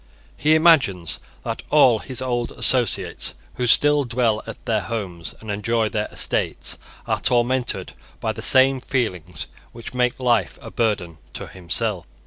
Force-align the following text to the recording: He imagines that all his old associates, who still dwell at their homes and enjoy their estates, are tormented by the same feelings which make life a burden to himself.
He 0.35 0.55
imagines 0.55 1.19
that 1.43 1.61
all 1.69 1.99
his 1.99 2.23
old 2.23 2.53
associates, 2.53 3.35
who 3.57 3.67
still 3.67 4.03
dwell 4.03 4.41
at 4.47 4.65
their 4.65 4.81
homes 4.81 5.35
and 5.39 5.51
enjoy 5.51 5.89
their 5.89 6.07
estates, 6.07 6.75
are 7.05 7.19
tormented 7.21 7.93
by 8.19 8.31
the 8.33 8.41
same 8.41 8.79
feelings 8.81 9.45
which 9.73 9.93
make 9.93 10.19
life 10.19 10.57
a 10.59 10.71
burden 10.71 11.19
to 11.33 11.45
himself. 11.45 12.07